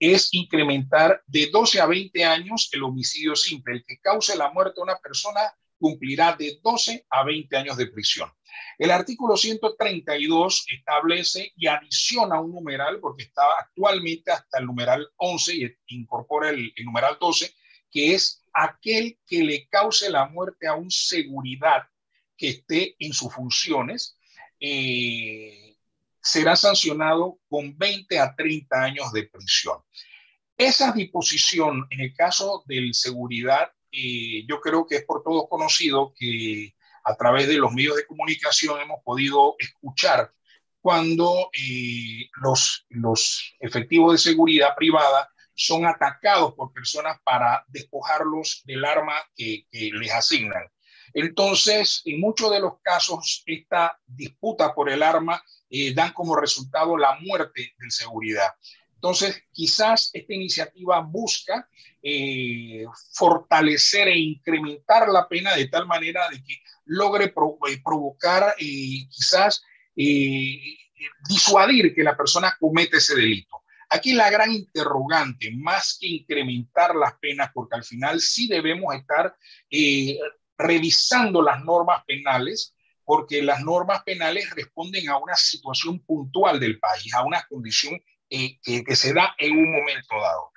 [0.00, 3.74] es incrementar de 12 a 20 años el homicidio simple.
[3.74, 5.40] El que cause la muerte a una persona
[5.78, 8.30] cumplirá de 12 a 20 años de prisión.
[8.78, 15.54] El artículo 132 establece y adiciona un numeral, porque está actualmente hasta el numeral 11
[15.54, 17.54] y incorpora el, numeral 12,
[17.90, 21.82] que es aquel que le cause la muerte a un seguridad
[22.36, 24.18] que esté en sus funciones,
[24.58, 25.76] eh,
[26.20, 29.78] será sancionado con 20 a 30 años de prisión.
[30.56, 33.70] Esa disposición, en el caso del seguridad,
[34.46, 38.80] yo creo que es por todos conocido que a través de los medios de comunicación
[38.80, 40.32] hemos podido escuchar
[40.80, 48.84] cuando eh, los, los efectivos de seguridad privada son atacados por personas para despojarlos del
[48.84, 50.64] arma que, que, les asignan.
[51.14, 56.96] Entonces, en muchos de los casos, esta disputa por el arma eh, dan como resultado
[56.96, 58.52] la muerte del seguridad.
[58.94, 61.68] Entonces, quizás esta iniciativa busca
[62.06, 69.08] eh, fortalecer e incrementar la pena de tal manera de que logre eh, provocar eh,
[69.08, 69.64] quizás
[69.96, 70.60] eh,
[71.26, 73.62] disuadir que la persona cometa ese delito.
[73.88, 79.34] Aquí la gran interrogante, más que incrementar las penas, porque al final sí debemos estar
[80.58, 87.14] revisando las normas penales, porque las normas penales responden a una situación puntual del país,
[87.14, 90.50] a una condición que, se da en un momento dado.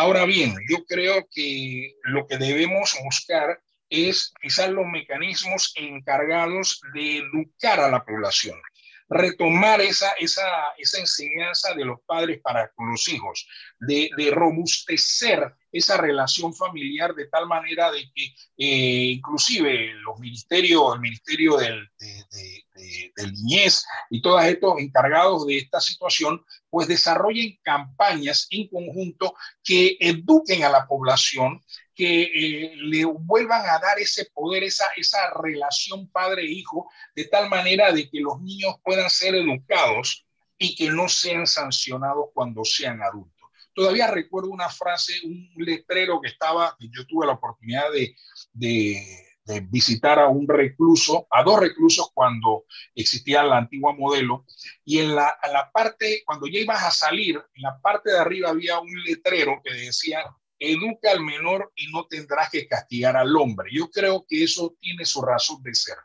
[0.00, 7.16] Ahora bien, yo creo que lo que debemos buscar es quizás los mecanismos encargados de
[7.16, 8.60] educar a la población,
[9.08, 13.48] retomar esa, esa, esa enseñanza de los padres para los hijos,
[13.80, 21.00] de, robustecer esa relación familiar de tal manera de que eh, inclusive los ministerios, el
[21.00, 26.88] Ministerio del, de, de, de, de, niñez y todos estos encargados de esta situación, pues
[26.88, 31.62] desarrollen campañas en conjunto que eduquen a la población
[31.98, 37.90] que eh, le vuelvan a dar ese poder, esa, esa relación padre-hijo, de tal manera
[37.90, 40.24] de que los niños puedan ser educados
[40.56, 43.34] y que no sean sancionados cuando sean adultos.
[43.74, 48.14] todavía recuerdo una frase, un letrero que estaba, yo tuve la oportunidad de,
[48.52, 54.44] de, visitar a un recluso, a dos reclusos cuando existía la antigua modelo,
[54.84, 58.18] y en la, en la parte, cuando ya ibas a salir, en la parte de
[58.18, 60.22] arriba había un letrero que decía,
[60.58, 63.70] educa al menor y no tendrás que castigar al hombre.
[63.72, 65.96] Yo creo que eso tiene su razón de ser.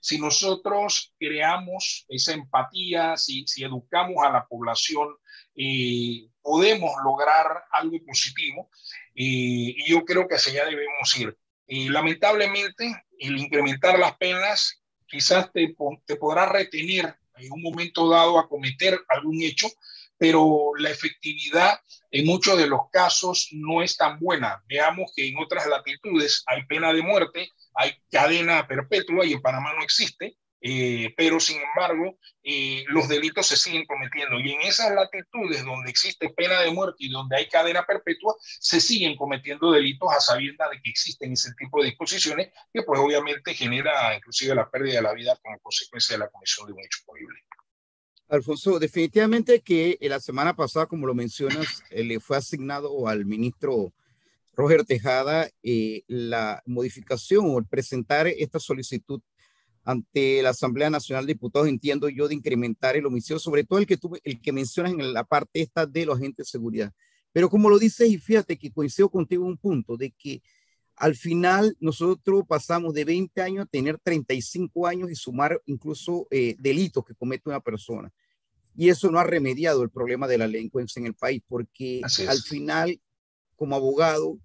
[0.00, 5.08] Si nosotros creamos esa empatía, si, educamos a la población,
[5.56, 8.68] eh, podemos lograr algo positivo
[9.14, 11.36] eh, y yo creo que hacia allá debemos ir.
[11.66, 15.74] Y lamentablemente, el incrementar las penas quizás te,
[16.06, 19.68] te podrá retener en un momento dado a cometer algún hecho,
[20.18, 21.78] pero la efectividad
[22.10, 24.62] en muchos de los casos no es tan buena.
[24.68, 29.72] Veamos que en otras latitudes hay pena de muerte, hay cadena perpetua y en Panamá
[29.76, 34.94] no existe, eh, pero sin embargo eh, los delitos se siguen cometiendo y en esas
[34.94, 40.10] latitudes donde existe pena de muerte y donde hay cadena perpetua se siguen cometiendo delitos
[40.10, 44.70] a sabiendas de que existen ese tipo de disposiciones que pues obviamente genera inclusive la
[44.70, 47.40] pérdida de la vida como consecuencia de la comisión de un hecho punible.
[48.28, 53.92] Alfonso, definitivamente que la semana pasada, como lo mencionas, eh, le fue asignado al ministro
[54.56, 55.50] Roger Tejada
[56.06, 59.20] la modificación o el presentar esta solicitud
[59.84, 63.86] ante la Asamblea Nacional de Diputados, entiendo yo, de incrementar el homicidio, sobre todo el
[63.86, 66.92] que, tuve, el que mencionas en la parte esta de los agentes de seguridad.
[67.32, 70.40] Pero como lo dices, y fíjate que coincido contigo en un punto, de que
[70.96, 76.56] al final nosotros pasamos de 20 años a tener 35 años y sumar incluso eh,
[76.58, 78.12] delitos que comete una persona.
[78.76, 82.38] Y eso no ha remediado el problema de la delincuencia en el país, porque al
[82.38, 83.00] final,
[83.56, 84.38] como abogado,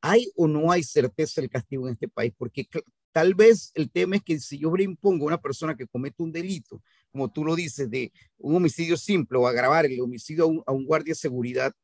[0.00, 2.32] ¿hay o no hay certeza del castigo en este país?
[2.36, 2.66] Porque
[3.12, 6.22] Tal vez el tema es que si yo le impongo a una persona que comete
[6.22, 10.72] un delito, como tú lo dices, de un homicidio simple o agravar el homicidio a
[10.72, 11.74] un, guardia de seguridad,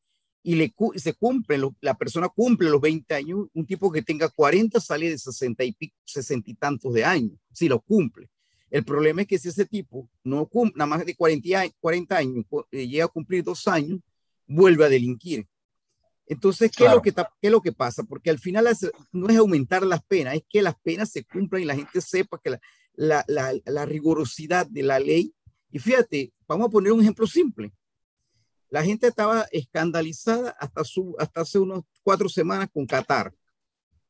[0.42, 4.80] y le, se cumple, la persona cumple los 20 años, un tipo que tenga 40
[4.80, 8.30] sale de 60 y, 60 y tantos de años, si lo cumple.
[8.70, 12.44] El problema es que si ese tipo no cumple, nada más de 40, 40 años,
[12.70, 14.00] eh, llega a cumplir dos años,
[14.46, 15.46] vuelve a delinquir.
[16.26, 18.02] Entonces, ¿qué, es lo que ¿qué es lo que pasa?
[18.02, 18.68] Porque al final
[19.12, 22.38] no es aumentar las penas, es que las penas se cumplan y la gente sepa
[22.42, 22.58] que
[22.94, 25.32] la, la, la, rigurosidad de la ley.
[25.70, 27.72] Y fíjate, vamos a poner un ejemplo simple.
[28.70, 33.32] La gente estaba escandalizada hasta, su, hasta hace unos cuatro semanas con Qatar.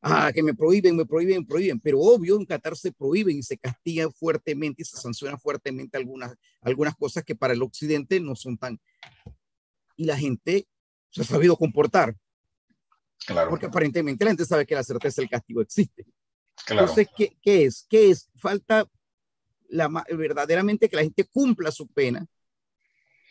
[0.01, 1.79] Ah, que me prohíben, me prohíben, me prohíben.
[1.79, 6.35] Pero obvio, en Qatar se prohíben y se castigan fuertemente y se sancionan fuertemente algunas,
[6.61, 8.79] algunas cosas que para el occidente no son tan...
[9.97, 10.67] Y la gente
[11.09, 12.15] se ha sabido comportar.
[13.25, 13.49] Claro.
[13.49, 16.05] Porque aparentemente la gente sabe que la certeza del castigo existe.
[16.65, 16.81] Claro.
[16.81, 17.85] Entonces, ¿qué, ¿qué, es?
[17.89, 18.29] ¿Qué es?
[18.35, 18.89] Falta
[19.67, 22.25] la, verdaderamente que la gente cumpla su pena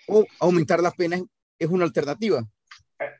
[0.09, 1.23] o aumentar las penas
[1.59, 2.43] es una alternativa.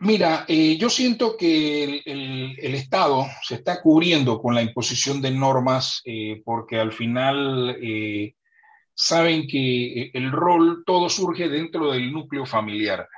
[0.01, 6.03] Mira, eh, yo siento que el, Estado se está cubriendo con la imposición de normas
[6.05, 8.35] eh, porque al final eh,
[8.95, 13.09] saben que el rol, todo surge dentro del núcleo familiar.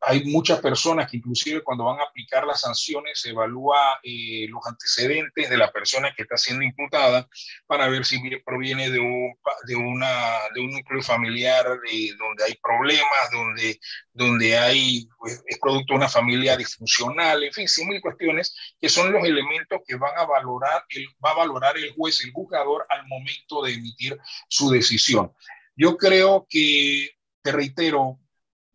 [0.00, 4.64] Hay muchas personas que inclusive cuando van a aplicar las sanciones se evalúa eh, los
[4.66, 7.26] antecedentes de la persona que está siendo imputada
[7.66, 9.34] para ver si proviene de un,
[9.66, 13.80] de una, de un núcleo familiar donde hay problemas, donde,
[14.12, 18.88] donde hay, pues, es producto de una familia disfuncional, en fin, sí, mil cuestiones que
[18.88, 22.86] son los elementos que van a valorar, el, va a valorar el juez, el juzgador
[22.90, 25.32] al momento de emitir su decisión.
[25.74, 27.10] Yo creo que
[27.42, 28.18] te reitero,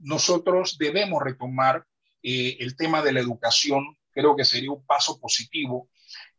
[0.02, 1.86] nosotros debemos retomar
[2.24, 5.90] eh, el tema de la educación, creo que sería un paso positivo.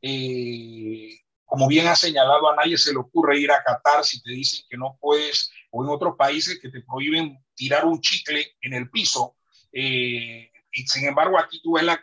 [0.01, 4.31] Eh, como bien ha señalado, a nadie se le ocurre ir a Qatar si te
[4.31, 8.75] dicen que no puedes, o en otros países que te prohíben tirar un chicle en
[8.75, 9.37] el piso.
[9.73, 12.03] Eh, y sin embargo, aquí tú ves la,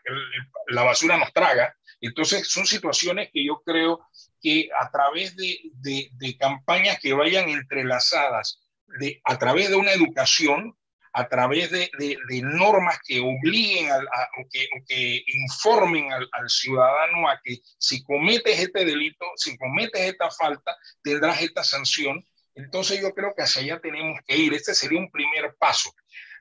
[0.67, 1.75] la, basura nos traga.
[2.01, 3.99] Entonces, son situaciones que yo creo
[4.41, 8.61] que a través de, de, de campañas que vayan entrelazadas
[8.99, 10.77] de, a través de una educación,
[11.13, 14.47] a través de, de, normas que obliguen a, o,
[14.87, 20.75] que, informen al, al, ciudadano a que si cometes este delito, si cometes esta falta,
[21.03, 22.25] tendrás esta sanción.
[22.55, 24.53] Entonces yo creo que hacia allá tenemos que ir.
[24.53, 25.93] Este sería un primer paso.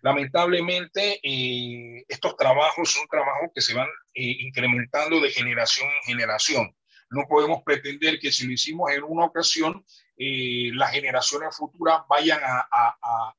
[0.03, 6.77] Lamentablemente, eh, estos trabajos son trabajos que se van eh, incrementando de generación en generación.
[7.11, 9.85] No podemos pretender que si lo hicimos en una ocasión,
[10.19, 12.65] eh, las generaciones futuras vayan a,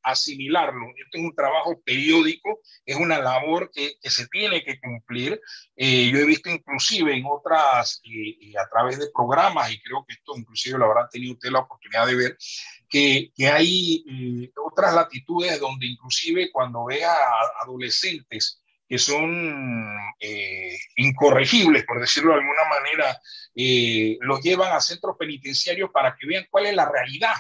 [0.04, 0.88] asimilarlo.
[0.98, 5.40] Esto es un trabajo periódico, es una labor que, se tiene que cumplir.
[5.76, 10.14] Eh, yo he visto inclusive en otras, eh, a través de programas, y creo que
[10.14, 12.38] esto inclusive lo habrán tenido usted la oportunidad de ver,
[12.90, 17.16] que, que hay eh, otras latitudes donde inclusive cuando ve a
[17.62, 23.22] adolescentes que son eh, incorregibles, por decirlo de alguna manera,
[23.56, 27.36] eh, los llevan a centros penitenciarios para que vean cuál es la realidad.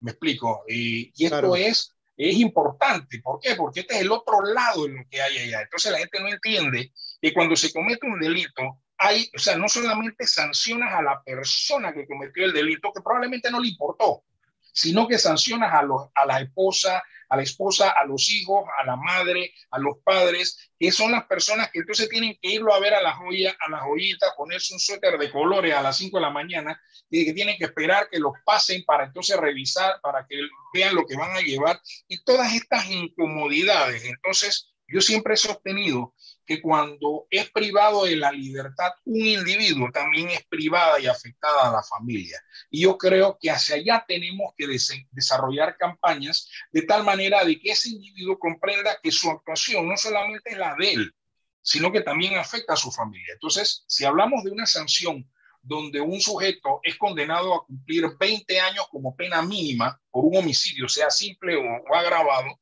[0.00, 0.64] Me explico.
[0.66, 3.20] y esto es, es importante.
[3.20, 3.54] ¿Por qué?
[3.54, 5.62] Porque este es el otro lado de lo que hay allá.
[5.62, 9.68] Entonces la gente no entiende que cuando se comete un delito, hay, o sea, no
[9.68, 14.24] solamente sancionas a la persona que cometió el delito, que probablemente no le importó,
[14.72, 18.84] sino que sancionas a, los, a la esposa, a la esposa, a los hijos, a
[18.84, 22.80] la madre, a los padres, que son las personas que entonces tienen que irlo a
[22.80, 26.16] ver a la joya, a la joyita, ponerse un suéter de colores a las 5
[26.16, 30.26] de la mañana y que tienen que esperar que los pasen para entonces revisar, para
[30.26, 30.36] que
[30.72, 34.04] vean lo que van a llevar y todas estas incomodidades.
[34.04, 36.14] Entonces, yo siempre he sostenido
[36.46, 41.72] que cuando es privado de la libertad un individuo, también es privada y afectada a
[41.72, 42.40] la familia.
[42.70, 44.66] Y yo creo que hacia allá tenemos que
[45.10, 50.50] desarrollar campañas de tal manera de que ese individuo comprenda que su actuación no solamente
[50.50, 51.14] es la de él,
[51.60, 53.34] sino que también afecta a su familia.
[53.34, 55.28] Entonces, si hablamos de una sanción
[55.60, 60.88] donde un sujeto es condenado a cumplir 20 años como pena mínima por un homicidio,
[60.88, 62.60] sea simple o, agravado,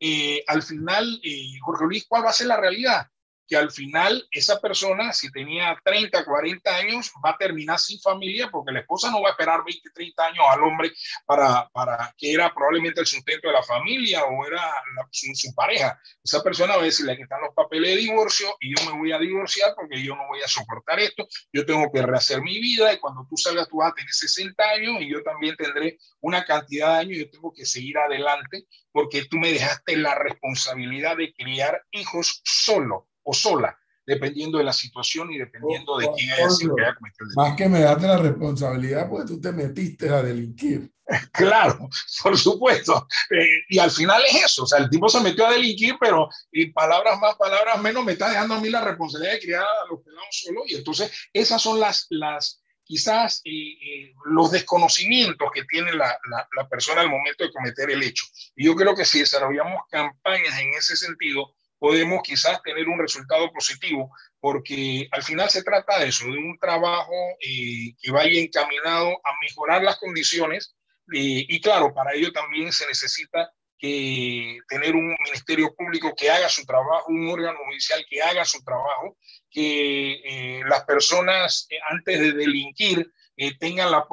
[0.00, 3.06] eh, al final, eh, Jorge Luis, ¿cuál va a ser la realidad?
[3.48, 8.50] Que al final esa persona, si tenía 30, 40 años, va a terminar sin familia
[8.50, 10.92] porque la esposa no va a esperar 20, 30 años al hombre
[11.24, 14.62] para, para que era probablemente el sustento de la familia o era
[15.10, 15.98] su, pareja.
[16.22, 19.12] Esa persona va a decirle que están los papeles de divorcio y yo me voy
[19.12, 22.92] a divorciar porque yo no voy a soportar esto, yo tengo que rehacer mi vida
[22.92, 26.44] y cuando tú salgas tú vas a tener 60 años y yo también tendré una
[26.44, 31.16] cantidad de años y yo tengo que seguir adelante porque tú me dejaste la responsabilidad
[31.16, 36.48] de criar hijos solo o sola, dependiendo de la situación y dependiendo de quién haya
[36.48, 37.42] sido que haya cometido el delito.
[37.42, 40.90] Más que me date la responsabilidad, porque tú te metiste a delinquir.
[41.32, 41.88] Claro,
[42.22, 43.08] por supuesto.
[43.30, 46.28] Eh, y al final es eso, o sea, el tipo se metió a delinquir, pero
[46.52, 49.86] y palabras más, palabras menos, me está dejando a mí la responsabilidad de criar a
[49.90, 50.62] los pelados solo.
[50.66, 56.46] Y entonces esas son las, las quizás eh, eh, los desconocimientos que tiene la, la,
[56.56, 58.26] la, persona al momento de cometer el hecho.
[58.54, 63.50] Y yo creo que si desarrollamos campañas en ese sentido, podemos quizás tener un resultado
[63.52, 64.10] positivo,
[64.40, 69.30] porque al final se trata de eso, de un trabajo eh, que vaya encaminado a
[69.40, 70.74] mejorar las condiciones
[71.12, 76.48] eh, y claro, para ello también se necesita que tener un ministerio público que haga
[76.48, 79.16] su trabajo, un órgano judicial que haga su trabajo,
[79.48, 83.12] que eh, las personas antes de delinquir
[83.60, 84.04] tengan la,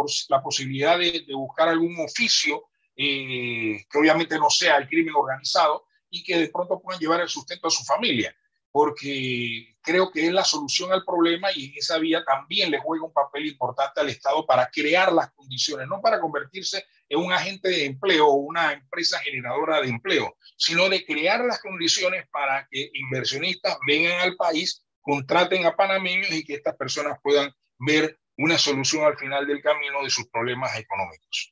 [0.43, 2.63] posibilidad de, buscar algún oficio
[2.95, 7.67] que obviamente no sea el crimen organizado, y que de pronto puedan llevar el sustento
[7.67, 8.33] a su familia,
[8.71, 13.05] porque creo que es la solución al problema y en esa vía también le juega
[13.05, 17.69] un papel importante al Estado para crear las condiciones, no para convertirse en un agente
[17.69, 22.89] de empleo o una empresa generadora de empleo, sino de crear las condiciones para que
[22.93, 29.03] inversionistas vengan al país, contraten a panameños y que estas personas puedan ver una solución
[29.03, 31.51] al final del camino de sus problemas económicos.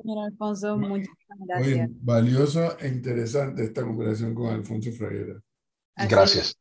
[0.00, 1.88] Señor Alfonso, muchísimas gracias.
[2.00, 5.40] valioso e interesante esta conversación con Alfonso Fraguera.
[6.08, 6.56] Gracias.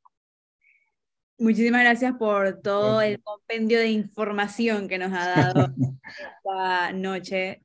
[1.37, 5.67] Muchísimas gracias por todo el compendio de información que nos ha dado
[6.43, 7.61] esta noche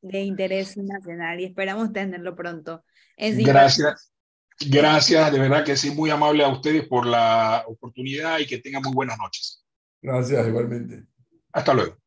[0.00, 2.82] de interés nacional y esperamos tenerlo pronto.
[3.18, 4.12] gracias.
[4.58, 8.80] Gracias, de verdad que sí, muy amable a ustedes por la oportunidad y que tengan
[8.82, 9.62] muy buenas noches.
[10.00, 11.04] Gracias, igualmente.
[11.52, 11.98] Hasta luego.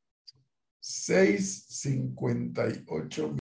[0.82, 3.36] 6.58